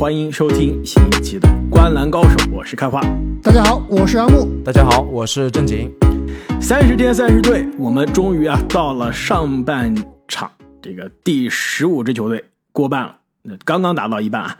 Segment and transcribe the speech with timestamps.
[0.00, 3.02] 欢迎收听新一期的《观澜高手》，我是开花。
[3.42, 4.48] 大家好，我是阿木。
[4.64, 5.92] 大家好，我是正经。
[6.58, 9.94] 三十天三十队，我们终于啊到了上半
[10.26, 12.42] 场这个第十五支球队
[12.72, 13.18] 过半了，
[13.66, 14.58] 刚刚达到一半啊。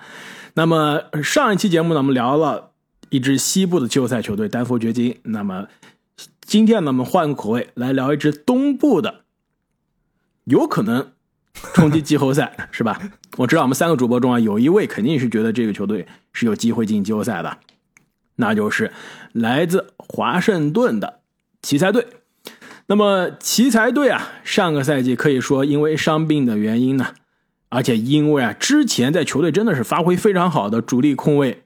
[0.53, 2.73] 那么上一期节目呢，我们聊了
[3.09, 5.21] 一支西部的季后赛球队丹佛掘金。
[5.23, 5.69] 那么
[6.43, 9.23] 今天呢，我们换个口味来聊一支东部的，
[10.45, 11.13] 有可能
[11.75, 13.01] 冲击季后赛，是吧？
[13.37, 17.59] 我知道我们三个主播中啊，有一位肯定是觉得这个球队是有机会进季后赛的，
[18.37, 18.93] 那就是
[19.33, 21.21] 来自华盛顿的
[21.63, 22.07] 奇才队。
[22.87, 27.15] 那么奇才队啊，上个赛季可以说因为伤病的原因呢，
[27.69, 31.63] 而且因为啊之前在球队真的是发挥非常好的主力控卫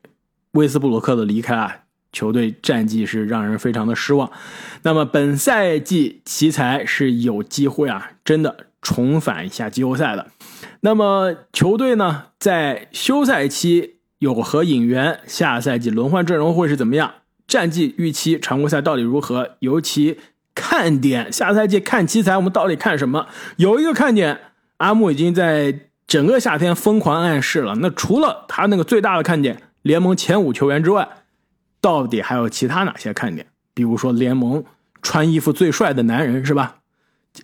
[0.53, 1.77] 威斯布鲁克的离开啊，
[2.12, 4.30] 球队战绩是让人非常的失望。
[4.83, 10.29] 那么本赛季奇才是有机会啊，真的重返一下季后赛的。
[10.83, 15.19] 那么球队呢，在休赛期有何引援？
[15.27, 17.15] 下赛季轮换阵容会是怎么样？
[17.49, 19.57] 战绩预期常规赛到底如何？
[19.59, 20.19] 尤其
[20.55, 23.27] 看点，下赛季看奇才，我们到底看什么？
[23.57, 24.39] 有一个看点，
[24.77, 27.75] 阿木已经在整个夏天疯狂暗示了。
[27.81, 31.09] 那除了他那个最大的看点，联盟前五球员之外，
[31.81, 33.47] 到底还有其他哪些看点？
[33.75, 34.65] 比如说联盟
[35.03, 36.77] 穿衣服最帅的男人是吧？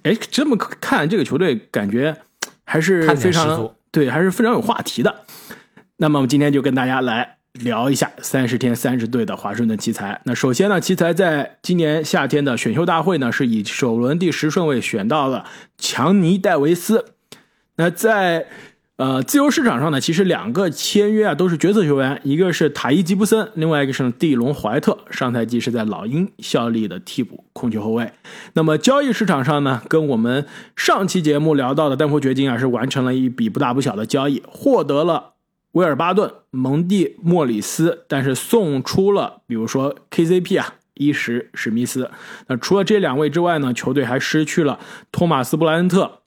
[0.03, 2.17] 哎，这么看这个球队，感觉。
[2.65, 5.23] 还是非常对，还是非常有话题的。
[5.97, 10.21] 那么我们今天就跟大家来聊一下三十天三十队的华盛顿奇才。
[10.25, 15.45] 那首先呢，奇才在今年夏天的选秀大会呢，是以首轮第十顺位选到了
[15.77, 17.07] 强尼戴维斯。
[17.75, 18.47] 那在
[19.01, 28.13] 呃，自由市场上呢，其实两个签约啊都是角色球员，一个是塔伊吉布森，另外一个是蒂隆怀特，上赛季是在老鹰效力的替补控球后卫。
[28.53, 30.45] 那么交易市场上呢，跟我们
[30.77, 35.31] 上期节目聊到的丹佛掘金啊，是完成了一笔不大不小的交易，获得了
[35.73, 42.11] 威尔巴顿、蒙蒂莫里斯，但是送出了比如说 KCP 啊、伊什史密斯。
[42.49, 44.79] 那除了这两位之外呢，球队还失去了
[45.11, 46.20] 托马斯布莱恩特。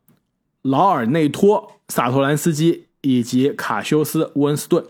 [0.63, 4.83] 劳尔内托、萨托兰斯基以及卡修斯·温斯顿。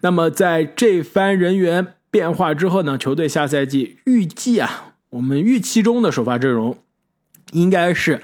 [0.00, 2.96] 那么，在这番人员变化之后呢？
[2.96, 6.78] 球队下赛季预计啊，我们预期中的首发阵容
[7.52, 8.22] 应该是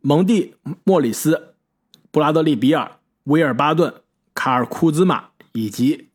[0.00, 1.54] 蒙蒂、莫里斯、
[2.10, 2.92] 布拉德利·比尔、
[3.24, 3.92] 威尔巴顿、
[4.32, 6.08] 卡尔库兹马以及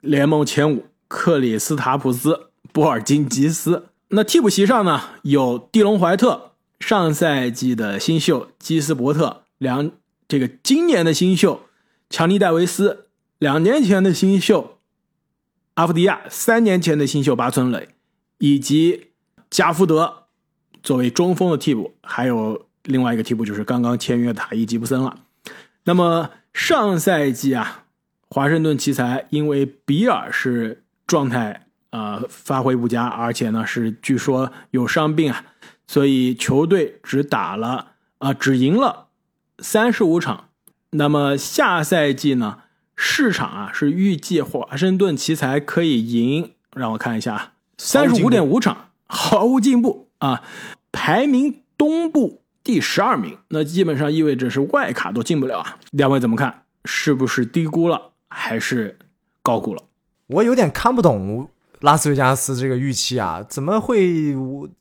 [0.00, 3.86] 联盟前五克里斯塔普斯、波尔津吉斯。
[4.08, 6.52] 那替补席上呢，有蒂隆怀特。
[6.80, 9.90] 上赛季的新秀基斯伯特，两
[10.26, 11.62] 这个今年的新秀
[12.08, 13.08] 强尼戴维斯，
[13.38, 14.78] 两年前的新秀
[15.74, 17.88] 阿弗迪亚，三年前的新秀巴村磊，
[18.38, 19.08] 以及
[19.50, 20.24] 加福德
[20.82, 25.18] 作为中锋的替补，还有另外一个替补就是刚刚签约的塔伊吉布森了。
[25.84, 27.84] 那么上赛季啊，
[28.28, 35.44] 华盛顿奇才因为比尔是状态啊发挥不佳，而且呢是据说有伤病啊。
[35.88, 39.08] 所以球队只打了啊，只赢了
[39.58, 40.50] 三十五场。
[40.90, 42.58] 那么下赛季呢？
[42.94, 50.42] 市场啊是预计华盛顿奇才可以赢，让我看一下，三十五点五场，毫无进步啊，
[50.90, 53.38] 排名东部第十二名。
[53.48, 55.78] 那基本上意味着是外卡都进不了啊。
[55.92, 56.64] 两位怎么看？
[56.84, 58.98] 是不是低估了，还是
[59.42, 59.82] 高估了？
[60.26, 61.48] 我有点看不懂。
[61.80, 64.34] 拉斯维加斯这个预期啊，怎么会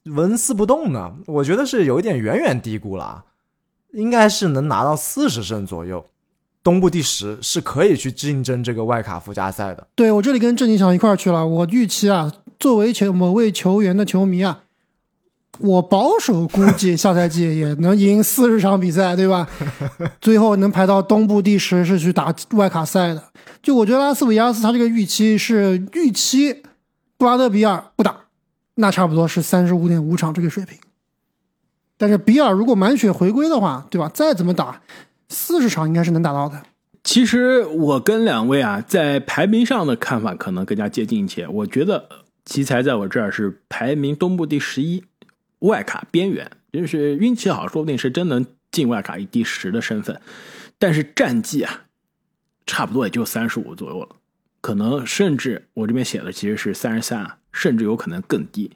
[0.05, 1.13] 纹丝不动呢？
[1.27, 3.25] 我觉得是有一点远远低估了，
[3.93, 6.03] 应该是能拿到四十胜左右，
[6.63, 9.85] 东部第十是可以去竞争这个外卡附加赛的。
[9.93, 14.63] 对我这里跟郑景祥一块儿去了，我预期啊，作为球某位球员的球迷啊，
[15.59, 19.47] 我保守估计下赛季也能赢四十场比赛，对吧？
[20.19, 23.23] 最后能排到东部第十是去打外卡赛的。
[23.61, 26.63] 就我觉得拉斯维加斯他这个预期是预期。
[27.17, 28.25] 布拉德比尔不打，
[28.75, 30.77] 那差不多是三十五点五场这个水平。
[31.97, 34.07] 但是比尔如果满血回归的话，对吧？
[34.13, 34.81] 再怎么打，
[35.29, 36.61] 四十场应该是能打到的。
[37.03, 41.47] 其实我跟两位啊，在排名上的看法可能更加接近一些。
[41.47, 42.07] 我觉得
[42.45, 45.03] 奇才在我这儿是排名东部第十一，
[45.59, 50.21] 外卡边缘，就是运气好，说不定是真能进外卡以第十的身份。
[50.77, 51.85] 但是战绩啊，
[52.67, 54.09] 差不多也就三十五左右了。
[54.67, 58.71] 可能甚至我这边写的其实是三十三啊，甚至有可能更低，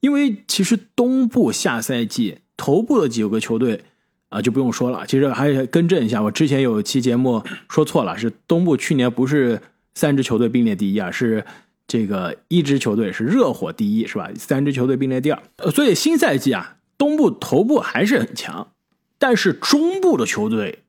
[0.00, 3.84] 因为其实东部下赛季头部的几个球队
[4.28, 9.62] 啊就不用说了，其实还更正一下，我之前有期节目说错了，是东部去年不是
[9.94, 11.44] 三支球队并列第一啊，是
[11.86, 14.28] 这个一支球队是热火第一是吧？
[14.34, 15.40] 三支球队并列第二，
[15.70, 18.72] 所以新赛季啊东部头部还是很强，
[19.16, 20.80] 但是中部的球队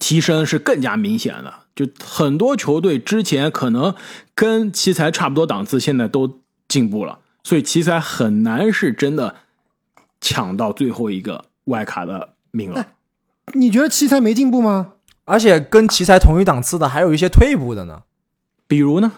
[0.00, 1.54] 提升是更加明显的。
[1.76, 3.94] 就很多球队之前可能
[4.34, 9.36] 跟奇才差不多档次，现在都进步了，所以奇才很难是真的
[10.20, 12.84] 抢到最后一个外卡的名额。
[13.54, 14.94] 你觉得奇才没进步吗？
[15.24, 18.02] 而且跟奇才同一档次的还有一些退步的呢。
[18.66, 19.12] 比如呢，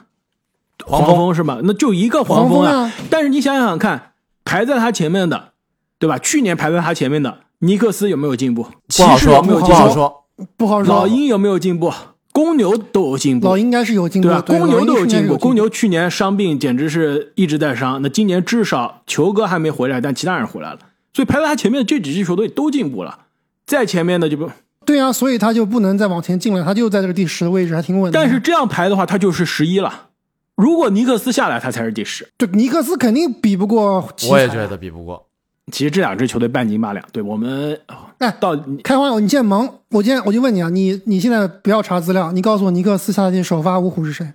[0.84, 1.58] 黄蜂蜂是吧？
[1.64, 2.70] 那就一个黄蜂啊。
[2.70, 4.12] 蜂啊但是你想想看，
[4.44, 5.52] 排在他前面的，
[5.98, 6.18] 对吧？
[6.18, 8.62] 去年排在他前面的尼克斯有没有进步？
[8.62, 9.80] 不好说，骑士有没有不进步？
[9.80, 10.21] 好说。
[10.56, 10.94] 不好说。
[10.94, 11.92] 老鹰有没有进步？
[12.32, 13.58] 公牛都有进步老。
[13.58, 14.40] 鹰应该是有进步，对吧？
[14.40, 20.78] 公牛都有进步，公公牛去年伤病简直是一直在伤，那今年至少球哥还没回来，但其他人回来了，
[21.12, 23.26] 所以排在他前面的这几支球队都进步了。
[23.66, 24.50] 再前面的就不，
[24.84, 28.18] 对啊，所以他就不能再往前进了，他就在这个第十的位置，还挺稳的。
[28.18, 30.08] 但是这样排的话，他就是十一了。
[30.56, 32.28] 如果尼克斯下来，他才是第十。
[32.38, 34.08] 对尼克斯肯定比不过。
[34.30, 35.26] 我也觉得比不过。
[35.72, 37.04] 其实这两支球队半斤八两。
[37.10, 37.80] 对我们
[38.18, 44.32] 哎到开荒友，你现在忙，我今天我就问你啊，你你现在不要查资料，你告诉我尼克斯下赛季首发五虎是谁？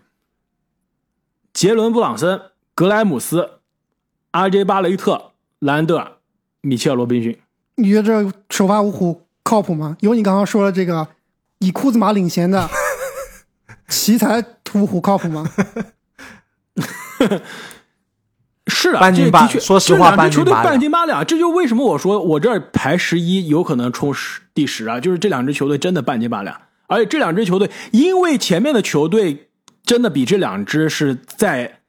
[1.54, 2.42] 杰伦布朗森、
[2.76, 3.50] 格莱姆斯、
[4.32, 4.66] R.J.
[4.66, 6.12] 巴雷特、兰德尔、
[6.62, 7.40] 米切尔罗宾逊。
[7.76, 9.96] 你觉得这首发五虎靠谱吗？
[10.02, 11.08] 有你刚刚说的这个
[11.60, 12.70] 以库兹马领衔的
[13.88, 14.44] 奇才
[14.74, 15.50] 五虎靠谱吗？
[18.80, 29.48] 是的，半斤八这的确说实话这球队半斤八两半斤八两，这就为什么我说我这儿排十一有可能冲十第十啊，就是这两支球队真的半斤八两，而且这两支球队因为前面的球队
[29.84, 31.80] 真的比这两支是在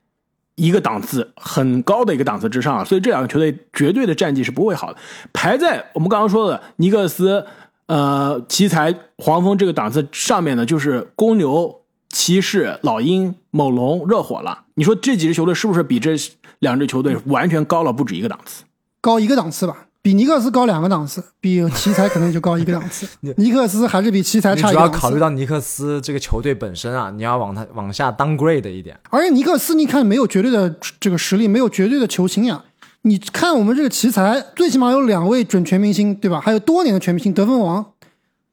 [0.55, 4.99] 一个档次很高的一个档次之上啊，所以这两个球队绝对的战绩是不会好的。
[5.33, 7.45] 排在我们刚刚说的尼克斯、
[7.87, 14.65] 呃奇才、黄蜂这个档次上面的，就是公牛、骑士、老鹰、猛龙、热火了。
[14.75, 16.17] 你说这几支球队是不是比这
[16.61, 18.65] 两支球队完全高了不止一个档次？
[19.01, 23.07] 高一个档次吧，比尼克斯高两个档次，比奇才可能就高一个档次。
[23.37, 24.99] 尼克斯还是比奇才你主要差一个档次。
[25.01, 28.99] 考虑到尼克斯这个球队本身啊，你要往他往下 downgrade 一点。
[29.11, 32.65] 而且尼克斯，你看没有绝对的这个实力，没有绝对的球星呀。
[33.03, 36.41] 你看我们这个奇才，最起码有两位准全明星，对吧？
[36.41, 37.87] 还有多年的全明星得分王，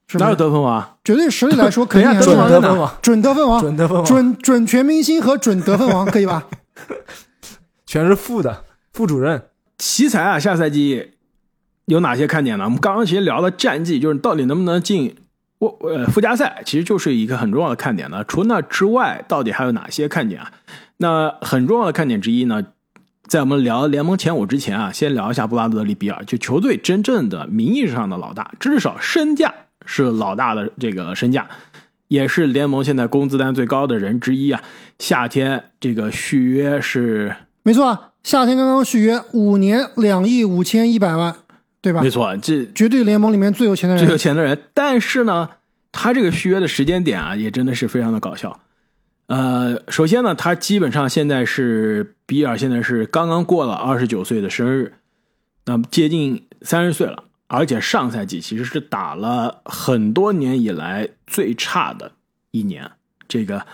[0.07, 0.35] 是哪有？
[0.35, 0.97] 得分王？
[1.03, 2.21] 绝对实力来说，肯定得
[2.61, 6.45] 分王，准得分王、准得分王准准全明星和准得分王，可以吧？
[7.95, 9.41] 全是副的副主任。
[9.77, 11.11] 奇才啊，下赛季
[11.85, 12.65] 有哪些看点呢？
[12.65, 15.15] 我们刚刚其实聊了战绩，就是到底能不能进
[15.59, 18.21] 我呃附加赛，其实就是一个很重要的看点呢。
[18.25, 20.51] 除那之外，到底还有哪些看点啊？
[20.97, 22.65] 那很重要的看点之一呢，
[23.27, 29.53] 在我们聊联盟前五之前啊，先聊一下布拉德利比尔，就球队真正的名义上的老大，至少身价
[29.85, 31.47] 是老大的这个身价，
[32.09, 34.61] 也是联盟现在工资单最高的人之一啊。
[34.99, 37.33] 夏天这个续约是
[37.65, 41.35] 没错啊，夏天刚刚续约五年两亿五千一百万，
[41.81, 42.11] 对吧没？
[42.11, 44.15] 错，这绝对联盟里面最有钱的人最有。
[44.15, 44.55] 钱的人。
[44.75, 45.49] 但是呢，
[45.91, 48.59] 他这个续约的时间点啊，也真的是非常的搞笑。
[49.25, 54.93] 呃，首先呢，他基本上现在是比尔，现在是刚刚过了二十九岁的生日，
[55.65, 62.11] 那么接近三十岁了，而且上赛季其实是打了很多年以来最差的
[62.51, 62.91] 一年，
[63.27, 63.65] 这个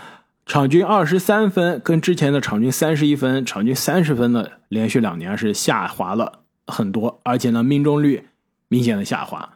[0.46, 8.28] 场均二十三分，跟之前的场均三十一分、场均三十分的连续两年是下滑了很多，而且呢，命中率
[8.68, 9.54] 明显的下滑，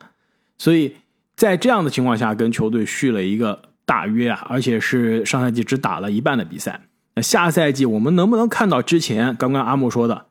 [0.57, 0.95] 所以
[1.35, 6.81] 在这样的情况下，跟球队续了一个大约啊，而且是上赛季只打了一半的比赛。
[7.15, 10.25] 那下赛季我们能不能看到之前刚刚阿木说的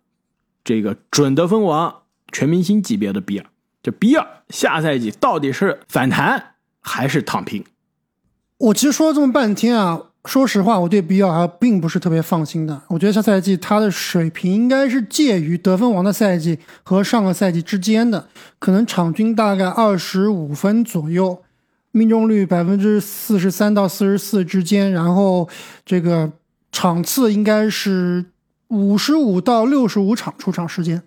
[0.62, 3.46] 这个准得分王、全明星级别的比尔？
[3.82, 7.64] 这比尔下赛季到底是反弹还是躺平？
[8.58, 12.80] 我其实说了这么半天啊，说实话，我对比尔还并不是特别放心的。
[12.88, 18.26] 我觉得下赛季他的水平应该是介于得分王的赛季和上个赛季之间的，
[18.58, 21.42] 可能场均大概二十五分左右，
[21.92, 25.46] 命中率百分之四十三到四十四之间，然后
[25.84, 26.32] 这个
[26.72, 28.24] 场次应该是
[28.68, 31.02] 五十五到六十五场出场时间。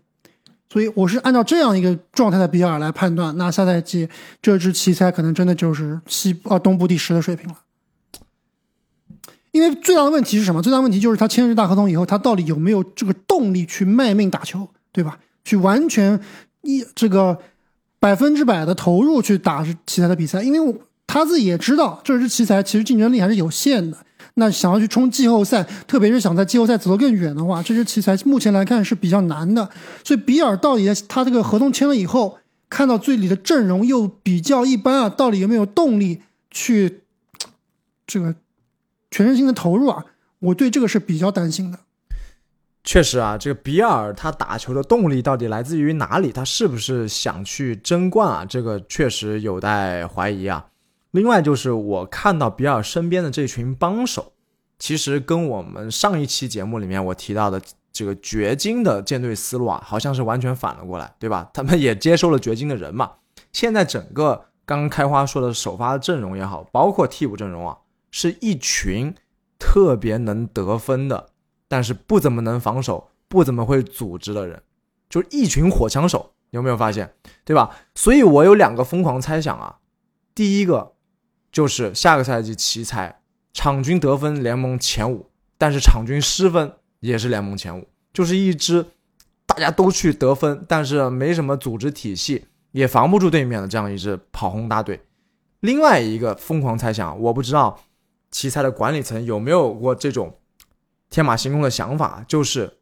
[0.70, 4.08] 所以我是按照这样一个状态的比尔来判断，那下赛季
[4.42, 7.56] 这支奇才可能真的就是西啊东部第十的水平了。
[9.58, 10.62] 因为最大的问题是什么？
[10.62, 15.18] 最大的问题就是他签了这大合同以后，他到底有没有这个动力去卖命打球，对吧？
[15.44, 16.20] 去完全
[16.62, 17.40] 一这个
[18.00, 20.76] 百分之百的投入去打奇才的比赛，因为
[21.08, 23.98] 他自己也知道这支奇才其实竞争力还是有限的。
[24.36, 29.68] 那想要去冲季后赛，特别是想在季后赛走得更远的话，这支奇才目前来看是比较难的。
[30.04, 32.38] 所以比尔到底他这个合同签了以后，
[32.70, 36.22] 看到队里的阵容又比较一般啊，到底有没有动力
[36.52, 37.02] 去
[38.06, 38.36] 这个
[39.18, 40.06] 全身心的投入啊？
[40.38, 41.80] 我对这个是比较担心的。
[42.84, 46.32] 确实啊，这个比尔他打球的动力到底来自于哪里？
[46.32, 48.46] 他是不是想去争冠啊？
[48.46, 50.68] 这个确实有待怀疑啊。
[51.10, 54.34] 另外就是我看到比尔身边的这群帮手，
[54.78, 57.60] 其实跟我们上一期节目里面我提到的
[57.92, 61.50] 这个掘金的舰队思路啊，好像是完全反了过来，对吧？
[61.56, 63.14] 他们也接收了掘金的人嘛。
[63.52, 67.78] 现在整个刚刚开花说的首发阵容也好，包括替补阵容啊，
[68.12, 69.14] 是一群
[69.60, 71.30] 特别能得分的，
[71.68, 74.62] 但是不怎么能防守、不怎么会组织的人，
[75.10, 76.34] 就是一群火枪手。
[76.52, 77.76] 有没有发现，对吧？
[77.94, 79.80] 所以我有两个疯狂猜想啊。
[80.34, 80.94] 第一个
[81.52, 83.20] 就是下个赛季奇才
[83.54, 86.72] 场均得分联盟前五，但是场均失分
[87.02, 88.86] 也是联盟前五，就是一支
[89.46, 95.02] 大家都去得分，但是没什么组织体系，也防不住对面的这样一支跑轰大队。
[95.60, 97.78] 另外一个疯狂猜想，我不知道
[98.32, 100.38] 奇才的管理层有没有过这种
[101.10, 102.74] 天马行空的想法，就是。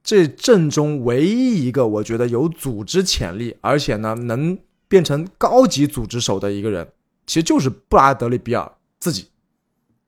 [0.00, 6.88] 这阵中唯一一个我觉得有组织潜力，而且呢能变成高级组织手的一个人，
[7.26, 9.28] 其实就是布拉德利·比尔自己。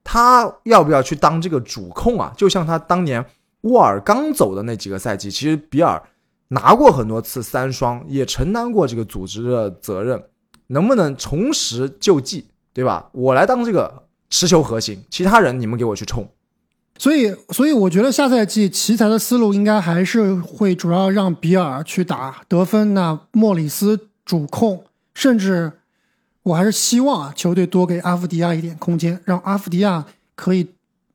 [0.02, 2.32] 他要不要去当这个主控啊？
[2.34, 3.22] 就像他当年
[3.62, 6.02] 沃尔刚走的那几个赛季，其实比尔
[6.48, 10.22] 拿过很多次三双，也承担过这个组织的责任。
[10.68, 13.10] 能不能重拾旧绩，对吧？
[13.12, 16.26] 我来当这个持球核心，其他人你们给我去冲。
[16.96, 24.84] 所以，所以我觉得下赛季奇才的思路应该还是会主要让比尔去打得分，那莫里斯主控，
[25.14, 25.72] 甚至
[26.42, 30.68] 我还是希望啊，球队多给阿夫迪亚一点空间，让阿夫迪亚可以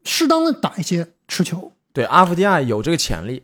[0.03, 1.71] 适当的打一些持球。
[1.93, 3.43] 对，阿夫迪亚有这个潜力。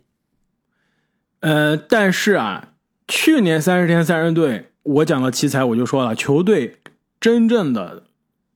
[1.41, 2.69] 呃，但是啊，
[3.07, 6.79] 去年三十天三人队，我讲到奇才，我就说了，球队
[7.19, 8.03] 真正的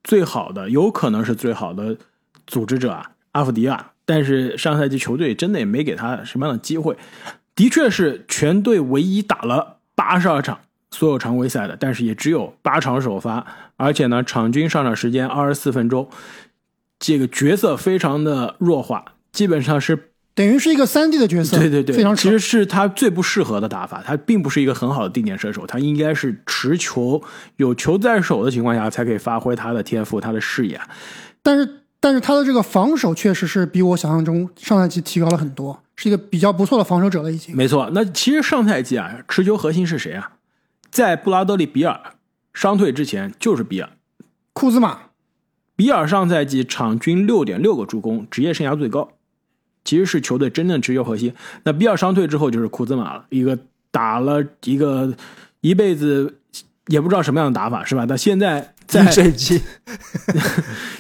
[0.06, 1.98] 最好的，有可能是最好的
[2.48, 3.12] 组织者啊。
[3.32, 6.96] 阿福迪亚，但是上赛季球队真的也没给他什么样的机会，
[7.54, 10.60] 的确是全队唯一打了八十二场
[10.92, 13.46] 所有常规赛的，但是也只有八场首发，
[13.76, 16.10] 而且呢，场均上场时间二十四分钟，
[16.98, 27.24] 这个角色非常的弱化，基本上是等于是一个三 D 的角色，对对对，非常其实是他最不适合的打法，他并不是一个很好的定点射手，他应该是持球
[27.56, 30.80] 有球在手的情况下才可以发挥他的天赋，他的视野，
[31.42, 31.82] 但是。
[31.98, 37.32] 但是他的这个防守确实是比我想象中上赛季提高了很多，是一个比较不错的防守者了。
[37.32, 37.90] 已经没错。
[37.96, 40.34] 那其实上赛季啊，持球核心是谁啊？
[40.92, 42.00] 在布拉德利·比尔
[42.54, 43.90] 伤退之前就是比尔、
[44.54, 45.00] 库兹马。
[45.76, 49.10] 比尔上赛季场均六点六个助攻，职业生涯最高，
[49.86, 51.34] 其实是球队真正持球核心。
[51.64, 53.58] 那比尔伤退之后就是库兹马了，一个
[53.92, 55.16] 打了一个
[55.62, 56.40] 一辈子
[56.88, 58.06] 也不知道什么样的打法，是吧？
[58.06, 58.74] 到现在。
[58.88, 59.60] 在这季，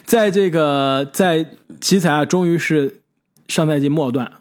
[0.06, 1.46] 在这个在
[1.80, 3.02] 奇才啊，终于是
[3.48, 4.32] 上赛季末段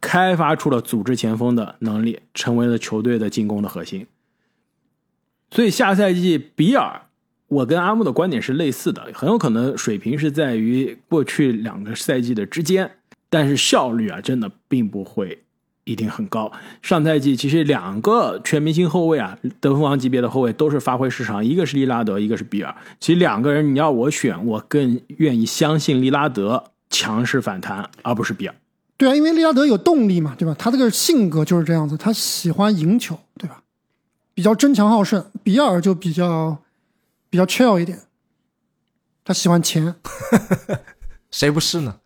[0.00, 4.08] 开发出了组织前锋的能力，成为了球队的进攻的核心。
[5.52, 7.02] 所以下赛季比尔，
[7.46, 12.90] 我跟阿木的观点是类似的，很有可能水平是在于过去两个赛季的之间，
[13.30, 15.44] 但是效率啊，真的并不会。
[15.84, 16.52] 一定很高。
[16.82, 22.72] 上赛季其实两个全明星后卫啊，得分王级别的后卫都是发挥失常，一个是利拉德，一个是比尔。
[23.00, 28.54] 其实两个人你要我选，我更愿意相信利拉德强势反弹，而不是比尔。
[28.96, 30.54] 对啊，因为利拉德有动力嘛，对吧？
[30.56, 33.62] 他这个性格就是这样子，他喜欢赢球，对吧？
[34.34, 35.24] 比较争强好胜。
[35.42, 36.56] 比尔就比较
[37.30, 37.98] 比较 chill 一点，
[39.24, 39.96] 他喜欢钱，
[41.32, 41.96] 谁不是呢？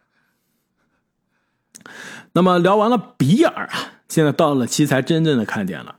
[2.35, 5.97] 那么聊完了比尔啊，现在到了奇才真正的看点了。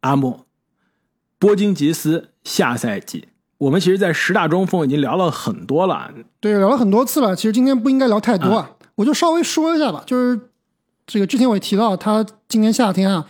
[0.00, 0.44] 阿莫
[1.38, 6.10] 波金吉斯下赛季，我们其实，在十大中锋已经聊了很多了，
[6.40, 7.36] 对，聊了很多次了。
[7.36, 10.02] 其实今天不应该聊太多啊，我就稍微说一下吧。
[10.06, 10.40] 就是
[11.06, 13.26] 这个之前我也提到，他今年夏天啊，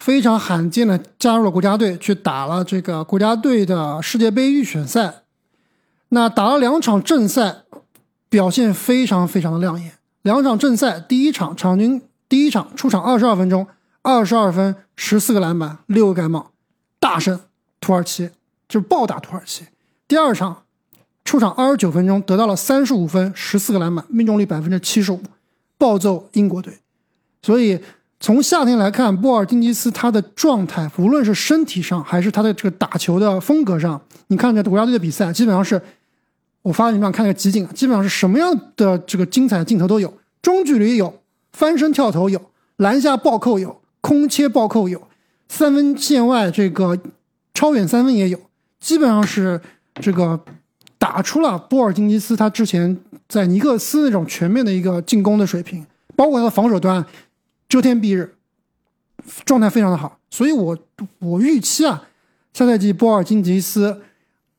[0.00, 5.22] 非常罕见的加入了国家队，去打了这个国家队的世界杯预选赛。
[6.08, 7.62] 那打了两场正赛，
[8.28, 9.97] 表现非常非常的亮眼。
[10.22, 13.66] 两场正赛，第一场场均第一场出场二十二分钟，
[14.02, 16.50] 二十二分，十四个篮板，六个盖帽，
[16.98, 17.40] 大胜
[17.80, 18.30] 土耳其，
[18.68, 19.64] 就是暴打土耳其。
[20.06, 20.64] 第二场
[21.24, 25.22] 出场二十九分钟，得到了三十五分，十四个篮板，命中率百分之七十五，
[25.78, 26.78] 暴揍英国队。
[27.40, 27.80] 所以
[28.18, 35.80] 从夏天来看，波尔津吉斯他的状态，无论是身体上还是他的这个打球的风格上，你看着国家队的比赛，基本上是。
[36.62, 40.12] 我发你们看个集锦，基本上是什么样的这个精彩的镜头都有，
[40.42, 41.22] 中距离有，
[41.52, 45.08] 翻身跳投有，篮下暴扣有，空切暴扣有，
[45.48, 46.98] 三分线外这个
[47.54, 48.38] 超远三分也有，
[48.80, 49.60] 基本上是
[49.94, 50.38] 这个
[50.98, 52.98] 打出了波尔津吉斯他之前
[53.28, 55.86] 在尼克斯那种全面的一个进攻的水平，
[56.16, 57.06] 包括他的防守端
[57.68, 58.34] 遮天蔽日，
[59.44, 60.76] 状态非常的好，所以我
[61.20, 62.08] 我预期啊，
[62.52, 64.02] 下赛季波尔津吉斯。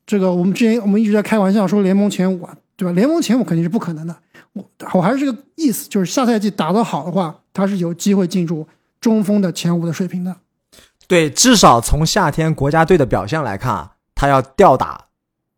[0.09, 2.91] 这个我们之前我们一直在开玩笑说联盟前五啊，对吧？
[2.93, 4.15] 联盟前五肯定是不可能的。
[4.53, 8.67] 我我还是这个意思，就是下赛季打得好的话，他是有机会进入
[8.99, 10.35] 中锋的前五的水平的。
[11.07, 15.05] 对，至少从夏天国家队的表现来看啊，他要吊打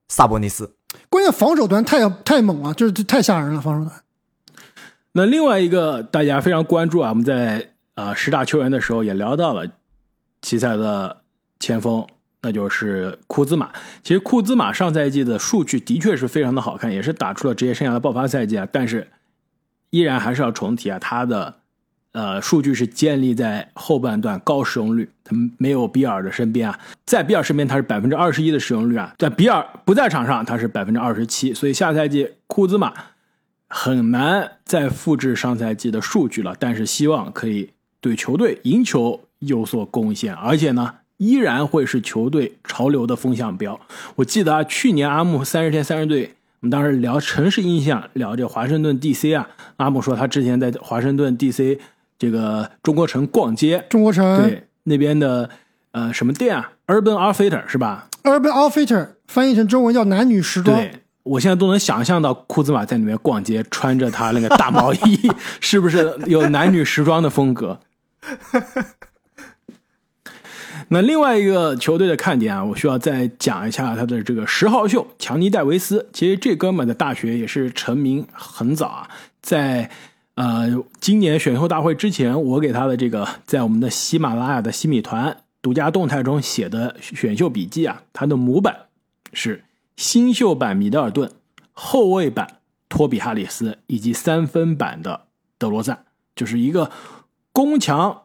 [0.10, 0.75] 萨博尼斯。
[1.10, 4.01] 关键防守端太太猛了，就是太吓人了，防守端。
[5.13, 9.65] 那另外一个大家非常关注啊，我们在啊十大球员的时候也聊到了
[10.41, 11.22] 奇才的
[11.58, 12.05] 前锋，
[12.43, 13.69] 那就是库兹马。
[14.03, 18.67] 其实库兹马上赛季的数据的确是非常的好看，也是打出了职业生涯的爆发赛季啊。
[18.71, 19.07] 但是
[19.91, 21.55] 依然还是要重提啊，他的
[22.13, 32.91] 呃数据是建立在后半段高使用率，他没有比尔的身边啊，在比尔身边他是百分之二十一的使用率啊，在比尔不在场上他是百分之二十七，所以下赛季库兹马
[33.67, 36.55] 很难再复制上赛季的数据了。
[36.60, 37.69] 但是希望可以
[38.00, 40.95] 对球队赢球有所贡献，而且呢。
[41.22, 43.80] 依然会是球队潮流的风向标。
[44.16, 49.48] 我记得啊，去年阿木三十天三十队，我们当时聊城市印象，聊这华盛顿 DC 啊。
[49.78, 51.78] 阿木说他之前在华盛顿 DC
[52.18, 55.48] 这个中国城逛街，中国城对那边的
[55.92, 60.75] 呃什么店啊，Urban Outfitter 是吧？Urban Outfitter 翻译成中文叫男女时装。
[60.75, 67.80] 对，我现在都能想象到库兹马在里面逛街，穿着他那个大毛衣， 是不是有男女时装的风格？
[70.93, 76.10] 那另外一个球队的看点啊，我需要再讲一下他的这个十号秀强尼戴维斯。
[76.12, 79.10] 其实这哥们的大学也是成名很早啊，
[79.41, 79.89] 在
[80.36, 88.88] 呃今年选秀大会之前，我给他的这个在我们的喜马拉雅的西米团独家动态中写的选秀笔记啊，他的模板
[89.31, 89.63] 是
[89.95, 91.31] 新秀版米德尔顿、
[91.71, 92.57] 后卫版
[92.89, 95.21] 托比哈里斯以及三分版的
[95.57, 96.03] 德罗赞，
[96.36, 96.91] 就是一个
[97.53, 98.24] 攻强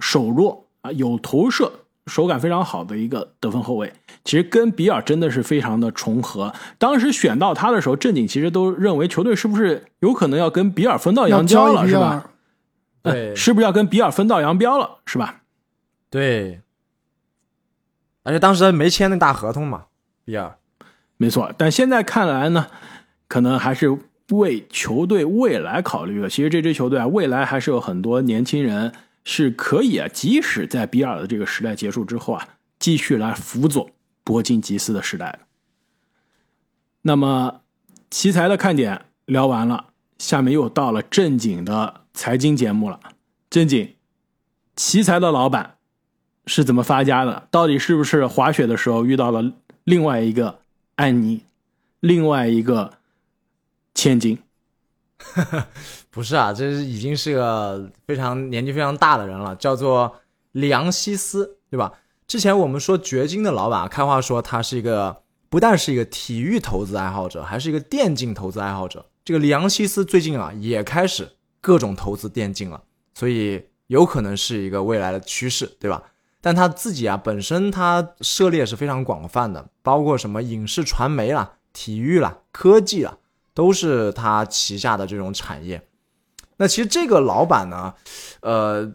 [0.00, 1.72] 守弱啊，有投射。
[2.06, 3.92] 手感非常好的一个得分后卫，
[4.24, 6.52] 其实跟比尔真的是非常的重合。
[6.78, 12.30] 当时选到他的时候，正经其实都认为球队是不是有可能要跟比尔分道扬镳了，是吧？
[13.02, 15.42] 对，是不是要跟比尔分道扬镳了，是吧？
[16.10, 16.60] 对，
[18.22, 19.84] 而且当时没签那大合同嘛，
[20.24, 20.56] 比尔。
[21.16, 22.66] 没错，但现在看来呢，
[23.28, 23.96] 可能还是
[24.30, 26.28] 为球队未来考虑了。
[26.28, 28.92] 其实这支球队啊，未来还是有很多年轻人。
[29.24, 33.90] 是可以啊，即使在比尔的这个时代结束之后啊，继续来辅佐
[34.22, 35.40] 伯金吉斯的时代的。
[37.02, 37.62] 那么
[38.10, 39.86] 奇才的看点聊完了，
[40.18, 43.00] 下面又到了正经的财经节目了。
[43.50, 43.94] 正经，
[44.76, 45.76] 奇才的老板
[46.46, 47.48] 是怎么发家的？
[47.50, 49.52] 到底是不是滑雪的时候遇到了
[49.84, 50.60] 另外一个
[50.96, 51.42] 安妮，
[52.00, 52.98] 另外一个
[53.94, 54.38] 千金？
[56.14, 60.14] 不是啊，这是已经是个非常年纪非常大的人了，叫做
[60.52, 61.92] 里昂西斯，对吧？
[62.28, 69.04] 之前我们说掘金的老板开话说他是一个不但是一个体育投资爱好者，还是一个电竞投资爱好者。
[69.24, 71.28] 这个里昂西斯最近啊也开始
[71.60, 72.80] 各种投资电竞了，
[73.14, 76.00] 所以有可能是一个未来的趋势，对吧？
[76.40, 83.18] 但他自己啊本身他涉猎是非常广泛的，包括什么影视传媒啦、体育啦、科技啦，
[83.52, 85.82] 都是他旗下的这种产业。
[86.56, 87.94] 那其实这个老板呢，
[88.40, 88.92] 呃，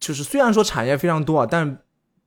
[0.00, 1.78] 就是虽然说产业非常多啊，但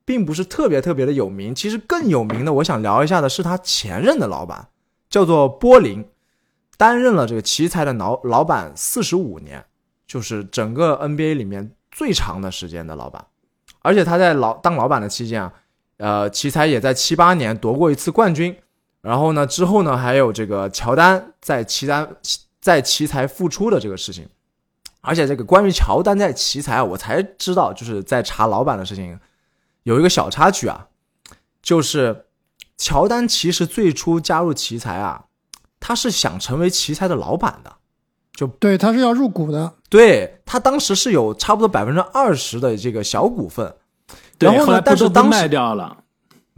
[0.06, 1.54] 并不是特别特别的有名。
[1.54, 4.69] 其实更有名的，我想聊一下的是他前任的老板，
[5.10, 6.08] 叫做波林，
[6.78, 9.65] 担任了这个奇才的老老板四十五年，
[10.08, 13.25] 就是整个 NBA 里面最长的时间的老板。
[13.82, 15.54] 而且他在老当老板的期间啊，
[15.97, 18.56] 呃，奇才也在七八年夺过一次冠军。
[19.02, 22.08] 然后呢，之后呢，还有这个乔丹在奇才。
[22.62, 24.28] 在奇才复出的这个事情，
[25.02, 29.19] 而且这个关于乔丹在奇才啊，我才知道，就是在查老板的事情，
[29.84, 30.88] 有一个小插曲啊，
[31.62, 32.26] 就是
[32.78, 35.26] 乔丹其实最初加入奇才啊，
[35.80, 37.74] 他是想成为奇才的老板的，
[38.34, 43.74] 就对，他是要入股的，对他当时是有差不多百分之二十的这个小股份，
[44.38, 46.04] 然后呢，但是当时卖掉了。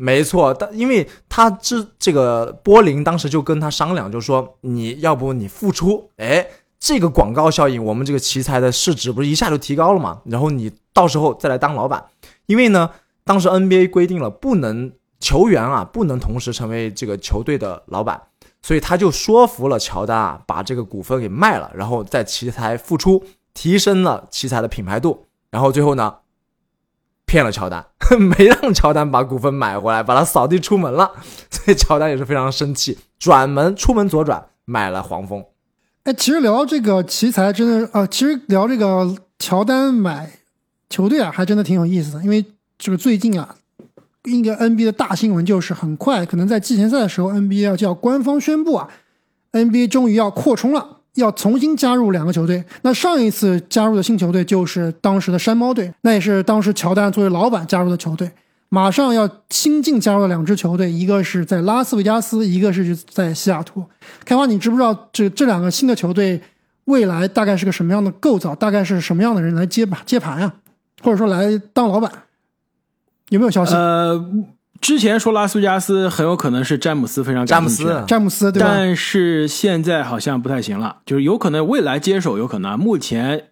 [0.03, 6.47] 没错，但因为他这这个波林当时就跟他商量，就说你要不你付出，哎，
[6.79, 10.19] 这个广告效应，我们这个奇才的市值不是一下就提高了嘛？
[10.25, 12.03] 然后你到时候再来当老板，
[12.47, 12.89] 因为呢，
[13.23, 18.19] 当时 NBA 规定了不能球员啊不能同时成为这个球队的老板，
[18.63, 26.15] 所以他就说服了乔丹啊，把这个股份给卖了，然后在奇才复出，提升了奇才的品牌度，然后最后呢。
[27.31, 27.85] 骗了乔丹，
[28.19, 31.09] 没让乔丹把股份买回来，把他扫地出门了，
[31.49, 35.41] 所以乔丹也是非常生气，转门出门左转买了黄蜂。
[36.03, 40.29] 哎，其实聊这个奇才真的啊，其实聊这个乔丹买
[40.89, 42.43] 球队啊，还真的挺有意思的，因为
[42.77, 43.55] 这个最近啊，
[44.25, 48.89] 一个 NBA 的大新闻就是，很快可能在季前赛的时候，NBA 要就要官方宣布啊
[49.53, 52.63] ，NBA 终于要扩充了，要重新加入两个球队。
[52.81, 58.31] 那上一次加入的新球队就是当时的山猫队，那也是当时乔丹作为老板加入的球队。
[58.69, 63.83] 马上要新进加入的两支球队，一个是在拉斯维加斯，一个是在西雅图。
[64.23, 66.41] 开花，你知不知道这这两个新的球队
[66.85, 68.55] 未来大概是个什么样的构造？
[68.55, 70.53] 大概是什么样的人来接盘接盘呀、
[71.03, 72.09] 或者说来当老板？
[73.27, 73.73] 有没有消息？
[73.73, 74.17] 呃，
[74.81, 78.03] 之前说拉斯维加斯很有可能是詹姆斯非常詹姆斯。
[78.07, 78.67] 詹姆斯对吧？
[78.67, 82.77] 但是现在好像不太行了，就是有可能未来接手，有可能啊。
[82.77, 83.45] 目前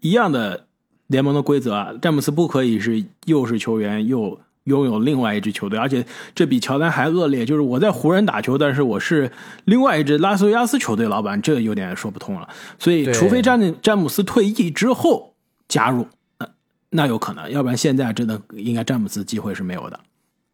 [0.00, 0.66] 一样的
[1.06, 9.32] 联盟的规则啊，詹姆斯不可以是又是球员又拥有另外一支球队，而且这比乔丹还恶劣，就是我在湖人打球，但是我是
[9.64, 12.46] 另外一支拉斯维加斯球队老板，这有点说不通了。
[12.78, 15.32] 所以，除非詹詹姆斯退役之后
[15.66, 16.06] 加入，
[16.38, 16.48] 那
[16.90, 19.98] 那有可能，要不然现在真的应该詹姆斯机会是没有的。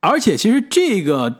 [0.07, 1.37] 而且其实这个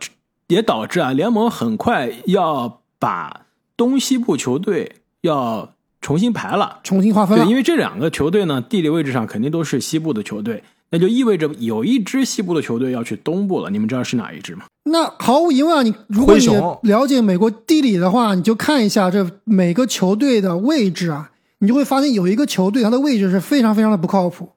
[0.47, 3.45] 也导致啊，联盟很快要把
[3.77, 6.79] 东西部球队要重新排了。
[6.83, 13.69] 重新划分对，因为这两个球队呢，地理位置上肯定都是西部的球队，那就意味着有一支西部的球队要去东部了。
[13.69, 14.65] 你们知道是哪一支吗？
[14.83, 16.47] 那毫无疑问啊，你如果你
[16.89, 24.49] 了解美国地理的话，你就看一下这每个球队的位置啊，你就会发现有一个球队它的位置是非常非常的不靠谱，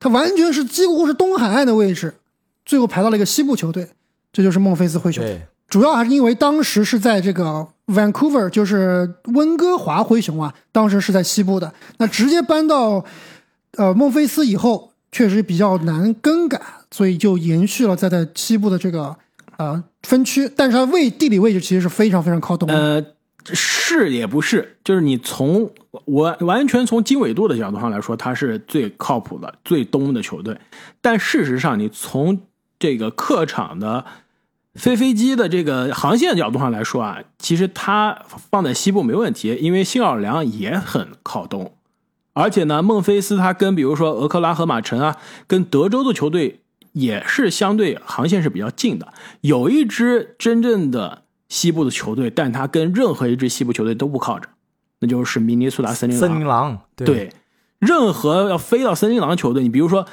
[0.00, 2.14] 它完全是几乎是东海岸的位置，
[2.68, 3.88] 最后排到了一个西部球队，
[4.30, 5.24] 这就是孟菲斯灰熊。
[5.24, 11.72] 对，主要还是因为当时是在这个 Vancouver，就是温哥华灰熊啊，当时是在西部的。
[11.96, 13.02] 那直接搬到
[13.78, 19.16] 呃孟菲斯以后，确实比较难更改，所以就延续了在在西部的这个
[19.56, 20.46] 呃分区。
[20.54, 22.74] 但是它位地理位置其实是非常非常靠东的。
[22.74, 23.04] 呃，
[23.54, 25.70] 是也不是，就是你从
[26.04, 30.54] 我完全从经纬度的角度上来说，它是最靠谱的、最东的球队。
[31.00, 32.38] 但事实上，你从
[32.78, 34.04] 这个客场的
[34.74, 41.74] 飞飞机的这个航线角度上来说啊，其实它放在西部没问题，因为新奥尔良也很靠东。
[42.34, 45.16] 而且呢，孟菲斯它跟比如说俄克拉荷马城啊，
[45.48, 46.60] 跟德州的球队
[46.92, 49.12] 也是相对航线是比较近的。
[49.40, 54.48] 有一支真正的西部的球队，但它跟任何一支西部球队都不靠着，
[55.00, 56.28] 那就是明尼苏达森林狼。
[56.28, 57.32] 森林狼，对，对，
[57.80, 60.06] 任何要飞到森林狼的球队，你比如说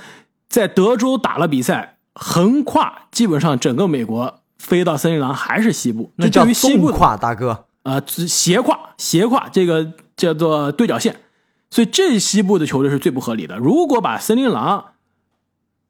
[0.49, 7.65] 在德州打了比赛，横跨基本上整个美国，飞到森林狼还是西部，那叫对于西部的纵跨，大哥。
[7.83, 11.15] 呃，只斜跨斜跨这个叫做对角线，
[11.69, 13.57] 所以这西部的球队是最不合理的。
[13.57, 14.85] 如果把森林狼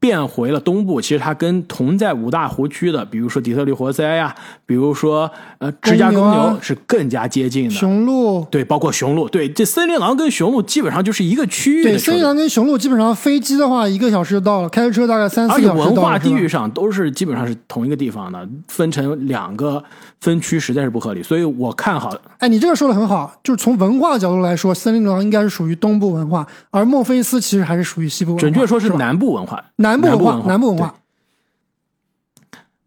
[0.06, 7.72] 变回了东部，其实它跟同在五大湖区的，比如说底特律活塞呀、比如说呃芝加哥牛是更加接近的。
[7.72, 15.91] 雄鹿对，包括雄鹿，对，这森林狼跟雄鹿基本上就是一个区域的对森林，狼跟雄鹿基本上飞机的话一个小时就到了，开车大概三四个小时到了。
[15.91, 19.84] 文化地域上都是基本上是同一个地方的，分成两个
[20.22, 28.41] 分区实在是不合理，所以我看好哎，你这个说的很好，就是从文化角度来说，森林狼应该是属于东部文化，而孟菲斯其实还是属于西部文化。
[28.41, 30.95] 准确说是南部文化，南部文化，南南部文化。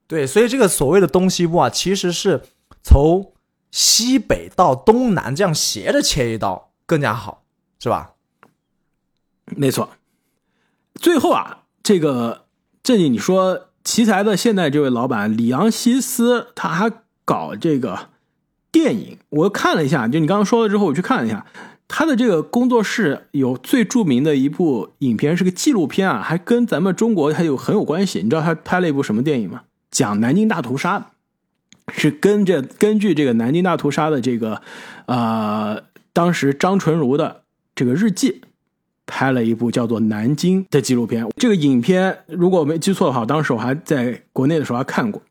[0.06, 2.42] 对，所以这个所谓的东西部啊，其实是
[2.82, 3.32] 从
[3.70, 7.42] 西北到东南这样斜着切一刀更加好，
[7.78, 8.12] 是吧？
[9.44, 9.90] 没错。
[10.94, 12.46] 最后啊，这个
[12.82, 16.90] 正经你说奇才的现在这位老板里昂西斯，他还
[17.24, 18.08] 搞这个
[18.72, 21.46] 电影，我看了一下，就你刚刚说了之后，我去看了一下。
[21.88, 28.20] 他的这个工作室有最著名的一部影片是个纪录片啊，还跟咱们中国还有很有关系。
[28.22, 29.62] 你知道他拍了一部什么电影吗？
[29.90, 31.06] 讲南京大屠杀的，
[31.92, 34.60] 是跟着根据这个南京大屠杀的这个
[35.06, 37.42] 呃，当时张纯如的
[37.74, 38.42] 这个日记
[39.06, 41.26] 拍了一部叫做《南京》的纪录片。
[41.38, 45.22] 这个影片如果我没记错的话，当时我还在国内的时候还看过，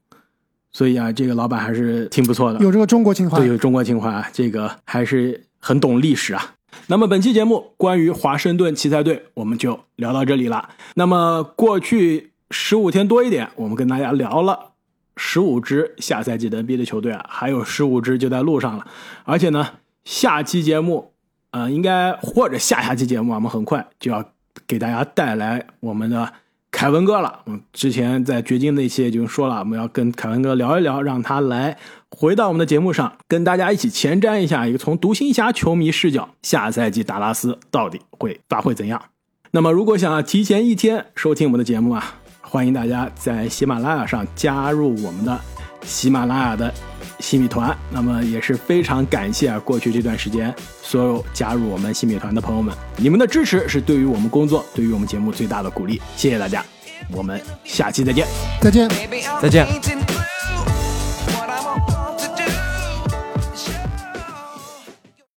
[0.71, 2.59] 所以啊，这个老板还是挺不错的。
[2.59, 3.47] 有这个中国情怀对，。
[3.47, 6.55] 有中国情怀啊，这个还是很懂历史啊。
[6.87, 10.69] 那么本期节目关于华盛顿奇才队，我们就聊到这里了。
[10.95, 14.73] 那么过去十五天多一点，我们跟大家聊了
[15.15, 18.85] 十五支下赛季的 NBA 的球队啊，还有十五支就在路上了。
[19.23, 19.67] 而且呢，
[20.05, 21.13] 下期节目，
[21.51, 24.23] 呃，应该或者下下期节目啊，我们很快就要
[24.67, 26.31] 给大家带来我们的
[26.77, 27.39] 凯文哥了。
[27.47, 31.75] 嗯，之前在掘金那期已经说了，我们要跟凯文哥聊一聊，让他来
[32.11, 39.01] 回到我们的节目上，跟大家一起前瞻一下一个从独行侠球迷视角，下赛季达拉斯到底会发挥怎样。
[39.49, 45.35] 那么，如果想要提前一天收听我们的节目啊，欢迎大家在喜马拉雅上加入我们的
[45.81, 46.71] 喜马拉雅的
[47.19, 47.75] 新米团。
[47.89, 56.01] 那么也是非常感谢啊，过去这段时间所有加入我们新米团的朋友们，你们的支持是对于我们工作、对于我们节目最大的鼓励。
[56.15, 56.63] 谢谢大家，
[57.11, 58.27] 我们下期再见。
[58.61, 58.89] 再见。
[59.41, 60.16] 再见。